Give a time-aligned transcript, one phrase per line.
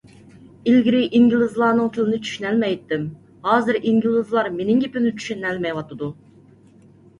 [0.69, 3.05] ئىلگىرى ئىنگلىزلارنىڭ تىلىنى چۈشىنەلمەيتتىم،
[3.51, 6.11] ھازىر ئىنگلىزلار مېنىڭ گېپىمنى چۈشىنەلمەيۋاتىدۇ.